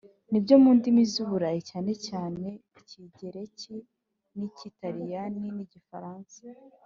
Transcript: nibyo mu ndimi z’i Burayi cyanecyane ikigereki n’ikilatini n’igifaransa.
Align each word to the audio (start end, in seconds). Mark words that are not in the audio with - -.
nibyo 0.31 0.55
mu 0.63 0.71
ndimi 0.77 1.03
z’i 1.11 1.23
Burayi 1.29 1.59
cyanecyane 1.69 2.49
ikigereki 2.81 3.75
n’ikilatini 4.37 5.47
n’igifaransa. 5.57 6.37